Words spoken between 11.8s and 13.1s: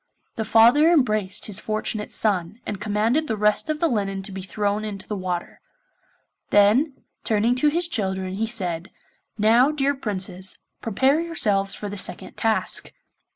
the second task.